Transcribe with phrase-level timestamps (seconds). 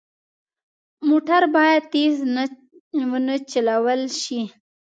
[1.07, 2.43] موټر باید تېز نه
[3.11, 4.41] وچلول شي.